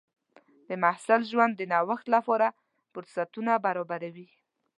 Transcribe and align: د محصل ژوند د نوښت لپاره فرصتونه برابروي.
د 0.67 0.69
محصل 0.83 1.21
ژوند 1.31 1.53
د 1.55 1.61
نوښت 1.73 2.05
لپاره 2.15 2.47
فرصتونه 2.91 3.51
برابروي. 3.65 4.27